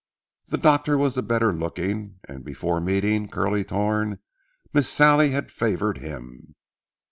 [0.47, 4.17] The doctor was the better looking, and, before meeting Curly Thorn,
[4.73, 6.55] Miss Sallie had favored him.